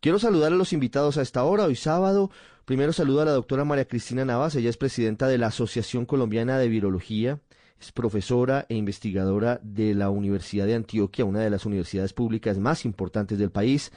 Quiero 0.00 0.18
saludar 0.18 0.50
a 0.50 0.56
los 0.56 0.72
invitados 0.72 1.18
a 1.18 1.22
esta 1.22 1.44
hora, 1.44 1.64
hoy 1.64 1.76
sábado. 1.76 2.30
Primero 2.64 2.90
saludo 2.90 3.20
a 3.20 3.26
la 3.26 3.32
doctora 3.32 3.66
María 3.66 3.84
Cristina 3.84 4.24
Navas. 4.24 4.54
Ella 4.54 4.70
es 4.70 4.78
presidenta 4.78 5.28
de 5.28 5.36
la 5.36 5.48
Asociación 5.48 6.06
Colombiana 6.06 6.58
de 6.58 6.70
Virología. 6.70 7.38
Es 7.78 7.92
profesora 7.92 8.64
e 8.70 8.76
investigadora 8.76 9.60
de 9.62 9.94
la 9.94 10.08
Universidad 10.08 10.64
de 10.64 10.74
Antioquia, 10.74 11.26
una 11.26 11.40
de 11.40 11.50
las 11.50 11.66
universidades 11.66 12.14
públicas 12.14 12.58
más 12.58 12.86
importantes 12.86 13.38
del 13.38 13.50
país. 13.50 13.92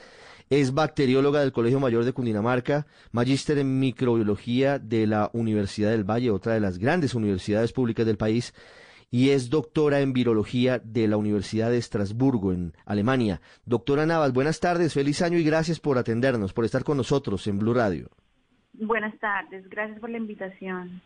Es 0.50 0.74
bacterióloga 0.74 1.40
del 1.40 1.52
Colegio 1.52 1.80
Mayor 1.80 2.04
de 2.04 2.12
Cundinamarca, 2.12 2.86
magíster 3.10 3.56
en 3.56 3.78
microbiología 3.80 4.78
de 4.78 5.06
la 5.06 5.30
Universidad 5.32 5.90
del 5.90 6.04
Valle, 6.04 6.30
otra 6.30 6.52
de 6.52 6.60
las 6.60 6.76
grandes 6.76 7.14
universidades 7.14 7.72
públicas 7.72 8.04
del 8.04 8.18
país, 8.18 8.52
y 9.10 9.30
es 9.30 9.50
doctora 9.50 10.00
en 10.00 10.12
virología 10.12 10.78
de 10.78 11.08
la 11.08 11.16
Universidad 11.16 11.70
de 11.70 11.78
Estrasburgo, 11.78 12.52
en 12.52 12.72
Alemania. 12.84 13.40
Doctora 13.64 14.06
Navas, 14.06 14.32
buenas 14.32 14.60
tardes, 14.60 14.94
feliz 14.94 15.22
año 15.22 15.38
y 15.38 15.44
gracias 15.44 15.80
por 15.80 15.98
atendernos, 15.98 16.52
por 16.52 16.64
estar 16.64 16.84
con 16.84 16.96
nosotros 16.96 17.46
en 17.46 17.58
Blue 17.58 17.74
Radio. 17.74 18.10
Buenas 18.72 19.18
tardes, 19.18 19.68
gracias 19.68 20.00
por 20.00 20.10
la 20.10 20.18
invitación. 20.18 21.00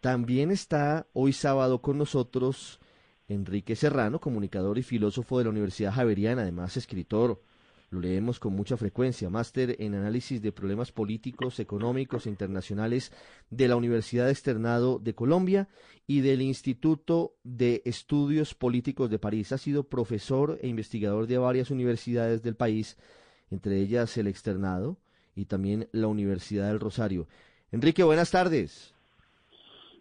También 0.00 0.50
está 0.50 1.06
hoy 1.12 1.32
sábado 1.32 1.82
con 1.82 1.98
nosotros 1.98 2.80
Enrique 3.28 3.76
Serrano, 3.76 4.18
comunicador 4.18 4.78
y 4.78 4.82
filósofo 4.82 5.38
de 5.38 5.44
la 5.44 5.50
Universidad 5.50 5.92
Javeriana, 5.92 6.42
además 6.42 6.76
escritor. 6.76 7.42
Lo 7.90 8.00
leemos 8.00 8.38
con 8.38 8.52
mucha 8.54 8.76
frecuencia, 8.76 9.30
máster 9.30 9.74
en 9.80 9.96
análisis 9.96 10.40
de 10.40 10.52
problemas 10.52 10.92
políticos, 10.92 11.58
económicos 11.58 12.24
e 12.24 12.30
internacionales 12.30 13.10
de 13.50 13.66
la 13.66 13.74
Universidad 13.74 14.30
Externado 14.30 15.00
de 15.00 15.16
Colombia 15.16 15.68
y 16.06 16.20
del 16.20 16.40
Instituto 16.40 17.34
de 17.42 17.82
Estudios 17.84 18.54
Políticos 18.54 19.10
de 19.10 19.18
París. 19.18 19.50
Ha 19.50 19.58
sido 19.58 19.88
profesor 19.88 20.56
e 20.62 20.68
investigador 20.68 21.26
de 21.26 21.38
varias 21.38 21.72
universidades 21.72 22.42
del 22.44 22.54
país, 22.54 22.96
entre 23.50 23.80
ellas 23.80 24.16
el 24.18 24.28
Externado 24.28 24.96
y 25.34 25.46
también 25.46 25.88
la 25.90 26.06
Universidad 26.06 26.68
del 26.68 26.78
Rosario. 26.78 27.26
Enrique, 27.72 28.04
buenas 28.04 28.30
tardes. 28.30 28.94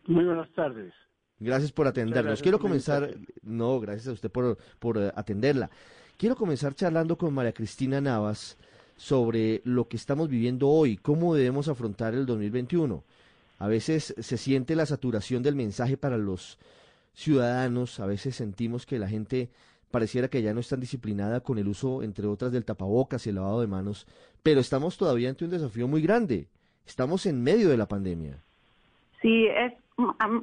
Muy 0.05 0.25
buenas 0.25 0.51
tardes. 0.51 0.93
Gracias 1.39 1.71
por 1.71 1.87
atendernos. 1.87 2.23
gracias 2.23 2.43
Quiero 2.43 2.59
comenzar, 2.59 3.15
no, 3.41 3.79
gracias 3.79 4.09
a 4.09 4.11
usted 4.11 4.29
por, 4.29 4.59
por 4.77 4.99
atenderla. 4.99 5.71
Quiero 6.19 6.35
comenzar 6.35 6.75
charlando 6.75 7.17
con 7.17 7.33
María 7.33 7.53
Cristina 7.53 8.01
Navas 8.01 8.57
sobre 8.97 9.61
lo 9.63 9.87
que 9.87 9.95
estamos 9.95 10.27
viviendo 10.27 10.67
hoy, 10.67 10.97
cómo 10.97 11.33
debemos 11.33 11.69
afrontar 11.69 12.13
el 12.13 12.25
2021. 12.25 13.05
A 13.57 13.67
veces 13.69 14.13
se 14.17 14.35
siente 14.35 14.75
la 14.75 14.85
saturación 14.85 15.43
del 15.43 15.55
mensaje 15.55 15.95
para 15.95 16.17
los 16.17 16.59
ciudadanos, 17.13 18.01
a 18.01 18.05
veces 18.05 18.35
sentimos 18.35 18.85
que 18.85 18.99
la 18.99 19.07
gente 19.07 19.49
pareciera 19.91 20.27
que 20.27 20.41
ya 20.41 20.53
no 20.53 20.59
es 20.59 20.67
tan 20.67 20.81
disciplinada 20.81 21.39
con 21.39 21.57
el 21.57 21.69
uso, 21.69 22.03
entre 22.03 22.27
otras, 22.27 22.51
del 22.51 22.65
tapabocas 22.65 23.25
y 23.25 23.29
el 23.29 23.35
lavado 23.35 23.61
de 23.61 23.67
manos, 23.67 24.05
pero 24.43 24.59
estamos 24.59 24.97
todavía 24.97 25.29
ante 25.29 25.45
un 25.45 25.51
desafío 25.51 25.87
muy 25.87 26.01
grande. 26.01 26.49
Estamos 26.85 27.27
en 27.27 27.41
medio 27.41 27.69
de 27.69 27.77
la 27.77 27.87
pandemia. 27.87 28.43
Sí, 29.21 29.45
es 29.47 29.71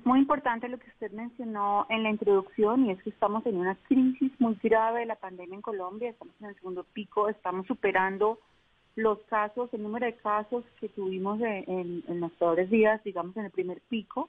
muy 0.05 0.19
importante 0.19 0.69
lo 0.69 0.78
que 0.78 0.89
usted 0.91 1.11
mencionó 1.12 1.87
en 1.89 2.03
la 2.03 2.11
introducción 2.11 2.87
y 2.87 2.91
es 2.91 3.03
que 3.03 3.11
estamos 3.11 3.44
en 3.47 3.56
una 3.56 3.75
crisis 3.75 4.33
muy 4.39 4.59
grave 4.62 5.00
de 5.00 5.06
la 5.06 5.17
pandemia 5.17 5.55
en 5.55 5.62
Colombia, 5.62 6.11
estamos 6.11 6.34
en 6.41 6.49
el 6.49 6.55
segundo 6.56 6.84
pico, 6.84 7.28
estamos 7.28 7.66
superando 7.66 8.39
los 8.97 9.19
casos, 9.25 9.72
el 9.72 9.83
número 9.83 10.06
de 10.06 10.16
casos 10.16 10.65
que 10.81 10.89
tuvimos 10.89 11.41
en, 11.41 12.03
los 12.21 12.33
peores 12.33 12.71
días, 12.71 13.03
digamos 13.05 13.37
en 13.37 13.47
el 13.47 13.50
primer 13.50 13.81
pico. 13.89 14.28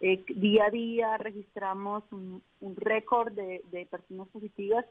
Eh, 0.00 0.24
día 0.28 0.66
a 0.66 0.70
día 0.70 1.16
registramos 1.16 2.04
un, 2.10 2.42
récord 2.76 3.32
de, 3.32 3.62
de 3.70 3.86
personas 3.86 4.28
positivas 4.28 4.84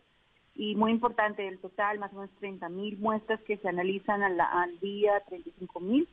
y 0.55 0.75
muy 0.75 0.91
importante 0.91 1.43
del 1.43 1.59
total, 1.59 1.99
más 1.99 2.11
o 2.13 2.15
menos 2.15 2.31
30 2.39 2.69
mil 2.69 2.97
muestras 2.97 3.41
que 3.41 3.57
se 3.57 3.67
analizan 3.67 4.23
al, 4.23 4.39
al 4.39 4.79
día, 4.79 5.21
35 5.27 5.79
mil. 5.81 6.07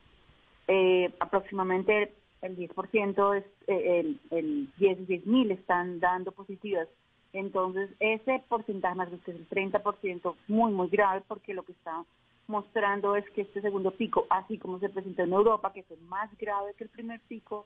Eh, 0.67 1.13
aproximadamente 1.19 2.13
el 2.43 2.57
10%, 2.57 3.37
es, 3.37 3.45
eh, 3.67 3.99
el, 3.99 4.19
el 4.31 4.69
16 4.77 5.25
mil 5.25 5.51
están 5.51 5.99
dando 5.99 6.31
positivas. 6.31 6.87
Entonces, 7.31 7.89
ese 7.99 8.43
porcentaje 8.47 8.95
más 8.95 9.09
que 9.09 9.15
es 9.31 9.37
el 9.37 9.49
30%, 9.49 10.35
muy, 10.47 10.71
muy 10.71 10.87
grave, 10.89 11.23
porque 11.27 11.53
lo 11.53 11.63
que 11.63 11.71
está 11.71 12.03
mostrando 12.47 13.15
es 13.15 13.27
que 13.31 13.41
este 13.41 13.61
segundo 13.61 13.91
pico, 13.91 14.27
así 14.29 14.57
como 14.57 14.79
se 14.79 14.89
presentó 14.89 15.23
en 15.23 15.33
Europa, 15.33 15.73
que 15.73 15.83
fue 15.83 15.97
más 16.09 16.29
grave 16.37 16.73
que 16.77 16.83
el 16.83 16.89
primer 16.89 17.19
pico, 17.21 17.65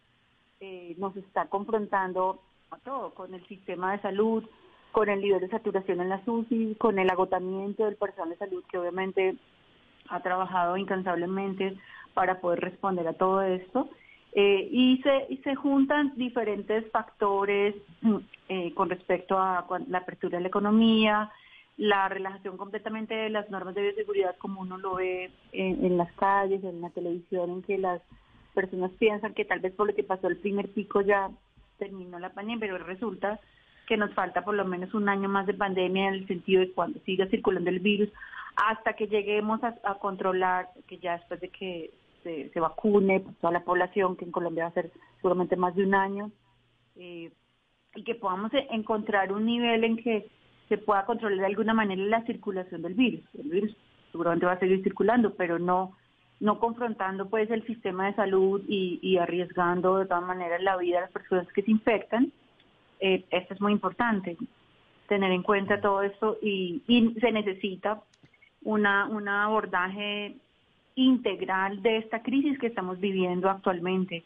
eh, 0.59 0.95
nos 0.97 1.15
está 1.17 1.47
confrontando 1.47 2.41
a 2.71 2.77
todo, 2.77 3.13
con 3.13 3.33
el 3.33 3.45
sistema 3.47 3.91
de 3.91 4.01
salud, 4.01 4.43
con 4.91 5.09
el 5.09 5.21
nivel 5.21 5.41
de 5.41 5.49
saturación 5.49 6.01
en 6.01 6.09
las 6.09 6.27
UCI, 6.27 6.75
con 6.75 6.97
el 6.99 7.09
agotamiento 7.09 7.85
del 7.85 7.95
personal 7.95 8.29
de 8.29 8.37
salud 8.37 8.63
que 8.69 8.77
obviamente 8.77 9.35
ha 10.09 10.21
trabajado 10.21 10.77
incansablemente 10.77 11.77
para 12.13 12.39
poder 12.39 12.61
responder 12.61 13.07
a 13.07 13.13
todo 13.13 13.41
esto. 13.41 13.89
Eh, 14.33 14.67
y, 14.71 15.01
se, 15.01 15.25
y 15.29 15.37
se 15.37 15.55
juntan 15.55 16.13
diferentes 16.15 16.89
factores 16.91 17.75
eh, 18.49 18.73
con 18.75 18.89
respecto 18.89 19.37
a 19.37 19.65
la 19.87 19.97
apertura 19.99 20.37
de 20.37 20.43
la 20.43 20.49
economía, 20.49 21.31
la 21.77 22.09
relajación 22.09 22.57
completamente 22.57 23.13
de 23.13 23.29
las 23.29 23.49
normas 23.49 23.75
de 23.75 23.81
bioseguridad 23.81 24.35
como 24.37 24.61
uno 24.61 24.77
lo 24.77 24.95
ve 24.95 25.31
en, 25.51 25.97
las 25.97 26.11
calles, 26.13 26.63
en 26.63 26.81
la 26.81 26.89
televisión, 26.89 27.51
en 27.51 27.61
que 27.61 27.77
las 27.77 28.01
personas 28.53 28.91
piensan 28.97 29.33
que 29.33 29.45
tal 29.45 29.59
vez 29.59 29.73
por 29.73 29.87
lo 29.87 29.95
que 29.95 30.03
pasó 30.03 30.27
el 30.27 30.37
primer 30.37 30.69
pico 30.69 31.01
ya 31.01 31.29
terminó 31.77 32.17
la 32.19 32.29
pandemia, 32.29 32.59
pero 32.59 32.77
resulta 32.79 33.39
que 33.87 33.95
nos 33.95 34.13
falta 34.13 34.43
por 34.43 34.55
lo 34.55 34.65
menos 34.65 34.93
un 34.93 35.07
año 35.07 35.29
más 35.29 35.45
de 35.45 35.53
pandemia 35.53 36.09
en 36.09 36.13
el 36.15 36.27
sentido 36.27 36.61
de 36.61 36.71
cuando 36.71 36.99
siga 37.01 37.27
circulando 37.27 37.69
el 37.69 37.79
virus, 37.79 38.09
hasta 38.55 38.93
que 38.93 39.07
lleguemos 39.07 39.61
a 39.63 39.95
controlar, 39.99 40.69
que 40.87 40.97
ya 40.97 41.17
después 41.17 41.39
de 41.39 41.49
que 41.49 41.91
se, 42.53 42.59
vacune 42.59 43.23
toda 43.41 43.53
la 43.53 43.63
población, 43.63 44.15
que 44.15 44.25
en 44.25 44.31
Colombia 44.31 44.65
va 44.65 44.69
a 44.69 44.73
ser 44.73 44.91
seguramente 45.17 45.55
más 45.55 45.75
de 45.75 45.83
un 45.83 45.95
año, 45.95 46.31
eh, 46.95 47.31
y 47.95 48.03
que 48.03 48.15
podamos 48.15 48.53
e- 48.53 48.67
encontrar 48.71 49.31
un 49.31 49.45
nivel 49.45 49.83
en 49.83 49.97
que 49.97 50.29
se 50.69 50.77
pueda 50.77 51.05
controlar 51.05 51.39
de 51.39 51.45
alguna 51.45 51.73
manera 51.73 52.03
la 52.03 52.25
circulación 52.25 52.81
del 52.81 52.93
virus. 52.93 53.23
El 53.35 53.49
virus 53.49 53.77
seguramente 54.11 54.45
va 54.45 54.53
a 54.53 54.59
seguir 54.59 54.83
circulando, 54.83 55.35
pero 55.35 55.59
no 55.59 55.95
no 56.39 56.59
confrontando 56.59 57.29
pues 57.29 57.49
el 57.49 57.65
sistema 57.65 58.05
de 58.05 58.13
salud 58.13 58.61
y, 58.67 59.17
arriesgando 59.17 59.97
de 59.97 60.05
todas 60.05 60.23
maneras 60.23 60.61
la 60.61 60.77
vida 60.77 60.97
de 60.97 61.01
las 61.01 61.11
personas 61.11 61.51
que 61.51 61.63
se 61.63 61.71
infectan. 61.71 62.31
Eh, 62.99 63.25
esto 63.31 63.55
es 63.55 63.61
muy 63.61 63.71
importante, 63.71 64.37
tener 65.07 65.31
en 65.31 65.41
cuenta 65.41 65.81
todo 65.81 66.03
esto 66.03 66.37
y, 66.39 66.83
y 66.87 67.15
se 67.19 67.31
necesita 67.31 68.03
una, 68.61 69.07
un 69.07 69.27
abordaje 69.27 70.35
integral 70.97 71.81
de 71.83 71.97
esta 71.97 72.21
crisis 72.23 72.57
que 72.59 72.67
estamos 72.67 72.99
viviendo 72.99 73.49
actualmente, 73.49 74.23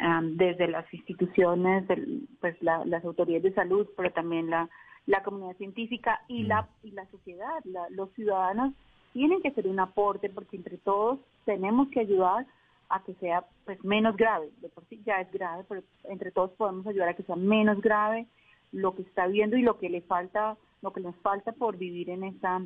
um, 0.00 0.36
desde 0.36 0.68
las 0.68 0.86
instituciones, 0.94 1.86
del- 1.88 2.28
pues 2.40 2.56
la- 2.62 2.84
las 2.86 3.04
autoridades 3.04 3.42
de 3.42 3.52
salud, 3.54 3.86
pero 3.96 4.10
también 4.12 4.48
la, 4.48 4.68
la 5.06 5.22
comunidad 5.22 5.56
científica 5.56 6.20
y 6.28 6.44
la, 6.44 6.68
y 6.82 6.92
la 6.92 7.06
sociedad, 7.10 7.58
la- 7.64 7.90
los 7.90 8.10
ciudadanos 8.12 8.72
tienen 9.12 9.42
que 9.42 9.48
hacer 9.48 9.66
un 9.66 9.80
aporte 9.80 10.28
porque 10.30 10.56
entre 10.56 10.78
todos 10.78 11.18
tenemos 11.44 11.88
que 11.88 12.00
ayudar 12.00 12.46
a 12.88 13.02
que 13.02 13.14
sea 13.14 13.44
pues 13.64 13.82
menos 13.84 14.16
grave, 14.16 14.48
de 14.60 14.68
por 14.68 14.84
sí 14.86 15.02
ya 15.04 15.20
es 15.20 15.32
grave, 15.32 15.64
pero 15.68 15.82
entre 16.04 16.30
todos 16.30 16.52
podemos 16.52 16.86
ayudar 16.86 17.08
a 17.08 17.14
que 17.14 17.24
sea 17.24 17.34
menos 17.36 17.80
grave 17.80 18.26
lo 18.70 18.94
que 18.94 19.02
está 19.02 19.26
viendo 19.26 19.56
y 19.56 19.62
lo 19.62 19.78
que 19.78 19.88
le 19.90 20.02
falta, 20.02 20.56
lo 20.82 20.92
que 20.92 21.00
nos 21.00 21.16
falta 21.16 21.50
por 21.52 21.76
vivir 21.78 22.10
en 22.10 22.22
esta 22.22 22.60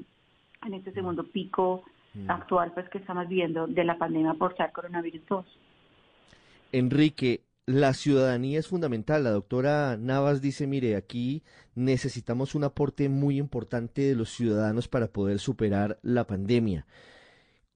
en 0.67 0.75
este 0.75 0.93
segundo 0.93 1.25
pico 1.25 1.83
actual 2.29 2.73
pues 2.73 2.89
que 2.89 2.99
estamos 2.99 3.29
viendo 3.29 3.67
de 3.67 3.85
la 3.85 3.99
pandemia 3.99 4.35
por 4.35 4.57
SARS 4.57 4.73
coronavirus 4.73 5.23
2. 5.29 5.47
Enrique, 6.73 7.43
la 7.67 7.95
ciudadanía 7.95 8.59
es 8.59 8.69
fundamental. 8.69 9.25
La 9.25 9.31
doctora 9.31 9.97
Navas 9.97 10.41
dice, 10.41 10.67
mire, 10.67 10.97
aquí 10.97 11.43
necesitamos 11.75 12.55
un 12.55 12.65
aporte 12.65 13.09
muy 13.09 13.39
importante 13.39 14.03
de 14.03 14.15
los 14.15 14.31
ciudadanos 14.31 14.89
para 14.89 15.09
poder 15.09 15.39
superar 15.39 15.99
la 16.03 16.27
pandemia. 16.27 16.87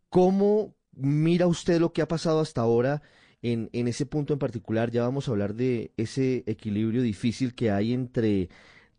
¿Cómo 0.08 0.74
mira 0.92 1.46
usted 1.46 1.80
lo 1.80 1.92
que 1.92 2.02
ha 2.02 2.08
pasado 2.08 2.40
hasta 2.40 2.60
ahora 2.60 3.02
en, 3.42 3.70
en 3.72 3.88
ese 3.88 4.06
punto 4.06 4.32
en 4.32 4.38
particular? 4.38 4.90
Ya 4.90 5.02
vamos 5.02 5.28
a 5.28 5.32
hablar 5.32 5.54
de 5.54 5.92
ese 5.96 6.44
equilibrio 6.46 7.02
difícil 7.02 7.54
que 7.54 7.70
hay 7.70 7.92
entre 7.92 8.48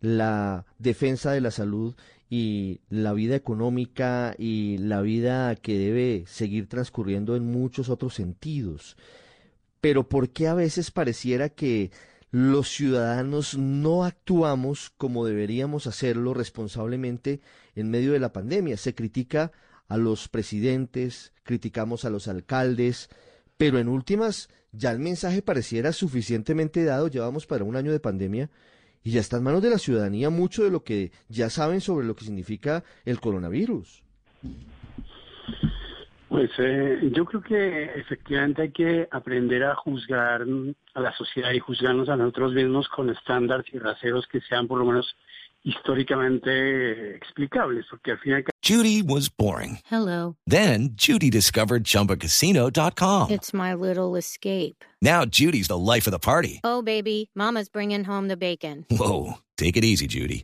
la 0.01 0.65
defensa 0.77 1.31
de 1.31 1.41
la 1.41 1.51
salud 1.51 1.95
y 2.29 2.81
la 2.89 3.13
vida 3.13 3.35
económica 3.35 4.35
y 4.37 4.77
la 4.79 5.01
vida 5.01 5.55
que 5.55 5.77
debe 5.77 6.23
seguir 6.27 6.67
transcurriendo 6.67 7.35
en 7.35 7.51
muchos 7.51 7.89
otros 7.89 8.15
sentidos. 8.15 8.97
Pero 9.81 10.09
¿por 10.09 10.29
qué 10.29 10.47
a 10.47 10.55
veces 10.55 10.91
pareciera 10.91 11.49
que 11.49 11.91
los 12.31 12.69
ciudadanos 12.69 13.57
no 13.57 14.03
actuamos 14.03 14.91
como 14.97 15.25
deberíamos 15.25 15.87
hacerlo 15.87 16.33
responsablemente 16.33 17.41
en 17.75 17.91
medio 17.91 18.13
de 18.13 18.19
la 18.19 18.33
pandemia? 18.33 18.77
Se 18.77 18.95
critica 18.95 19.51
a 19.87 19.97
los 19.97 20.27
presidentes, 20.27 21.31
criticamos 21.43 22.05
a 22.05 22.09
los 22.09 22.27
alcaldes, 22.27 23.09
pero 23.57 23.77
en 23.77 23.87
últimas 23.87 24.49
ya 24.71 24.91
el 24.91 24.99
mensaje 24.99 25.41
pareciera 25.41 25.93
suficientemente 25.93 26.83
dado, 26.83 27.07
llevamos 27.07 27.45
para 27.45 27.63
un 27.63 27.75
año 27.75 27.91
de 27.91 27.99
pandemia 27.99 28.49
y 29.05 29.11
ya 29.11 29.21
está 29.21 29.37
en 29.37 29.43
manos 29.43 29.61
de 29.61 29.69
la 29.69 29.77
ciudadanía 29.77 30.31
mucho 30.31 30.63
de 30.63 30.71
lo 30.71 30.83
que 30.83 31.11
ya 31.29 31.51
saben 31.51 31.79
sobre 31.79 32.07
lo 32.07 32.15
que 32.15 32.25
significa 32.25 32.83
el 33.05 33.21
coronavirus. 33.21 34.03
Pues 36.35 36.51
eh, 36.57 36.99
yo 37.13 37.23
creo 37.23 37.41
que 37.41 37.83
efectivamente 37.95 38.63
hay 38.63 38.71
que 38.71 39.07
aprender 39.09 39.63
a 39.63 39.73
juzgar 39.73 40.41
a 40.93 40.99
la 40.99 41.15
sociedad 41.15 41.53
y 41.53 41.59
juzgarnos 41.59 42.09
a 42.09 42.17
nosotros 42.17 42.53
mismos 42.53 42.89
con 42.89 43.09
estándares 43.09 43.65
y 43.71 43.79
raseros 43.79 44.27
que 44.27 44.41
sean 44.41 44.67
por 44.67 44.79
lo 44.79 44.85
menos 44.85 45.15
históricamente 45.63 47.15
explicables, 47.15 47.85
porque 47.89 48.11
al 48.11 48.19
final... 48.19 48.43
Judy 48.61 49.01
was 49.01 49.29
boring. 49.29 49.79
Hello. 49.89 50.35
Then 50.45 50.89
Judy 50.97 51.29
discovered 51.29 51.85
ChumbaCasino.com. 51.85 53.31
It's 53.31 53.53
my 53.53 53.73
little 53.73 54.17
escape. 54.17 54.83
Now 55.01 55.23
Judy's 55.23 55.69
the 55.69 55.77
life 55.77 56.05
of 56.05 56.11
the 56.11 56.19
party. 56.19 56.59
Oh, 56.65 56.81
baby, 56.81 57.31
mama's 57.33 57.69
bringing 57.69 58.03
home 58.03 58.27
the 58.27 58.35
bacon. 58.35 58.85
Whoa, 58.91 59.35
take 59.57 59.77
it 59.77 59.85
easy, 59.85 60.07
Judy. 60.07 60.43